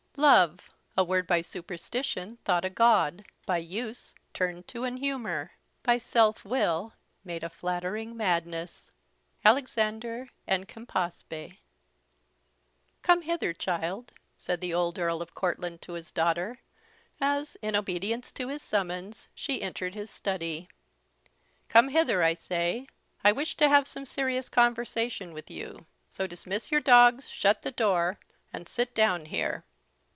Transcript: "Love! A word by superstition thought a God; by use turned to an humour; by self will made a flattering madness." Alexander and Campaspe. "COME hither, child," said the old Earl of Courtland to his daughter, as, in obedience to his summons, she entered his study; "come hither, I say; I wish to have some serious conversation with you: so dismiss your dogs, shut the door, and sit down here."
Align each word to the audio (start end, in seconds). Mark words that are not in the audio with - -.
"Love! 0.17 0.69
A 0.95 1.03
word 1.05 1.25
by 1.25 1.41
superstition 1.41 2.37
thought 2.45 2.65
a 2.65 2.69
God; 2.69 3.25
by 3.47 3.57
use 3.57 4.13
turned 4.35 4.67
to 4.67 4.83
an 4.83 4.97
humour; 4.97 5.53
by 5.83 5.97
self 5.97 6.45
will 6.45 6.93
made 7.23 7.43
a 7.43 7.49
flattering 7.49 8.15
madness." 8.15 8.91
Alexander 9.43 10.29
and 10.45 10.67
Campaspe. 10.67 11.57
"COME 13.01 13.21
hither, 13.23 13.51
child," 13.53 14.11
said 14.37 14.59
the 14.61 14.73
old 14.73 14.99
Earl 14.99 15.21
of 15.23 15.33
Courtland 15.33 15.81
to 15.83 15.93
his 15.93 16.11
daughter, 16.11 16.59
as, 17.21 17.55
in 17.63 17.75
obedience 17.75 18.31
to 18.33 18.49
his 18.49 18.61
summons, 18.61 19.27
she 19.33 19.61
entered 19.61 19.95
his 19.95 20.11
study; 20.11 20.67
"come 21.67 21.87
hither, 21.87 22.21
I 22.21 22.33
say; 22.35 22.85
I 23.23 23.31
wish 23.31 23.55
to 23.57 23.69
have 23.69 23.87
some 23.87 24.05
serious 24.05 24.49
conversation 24.49 25.33
with 25.33 25.49
you: 25.49 25.87
so 26.11 26.27
dismiss 26.27 26.69
your 26.69 26.81
dogs, 26.81 27.29
shut 27.29 27.63
the 27.63 27.71
door, 27.71 28.19
and 28.53 28.67
sit 28.67 28.93
down 28.93 29.25
here." 29.25 29.63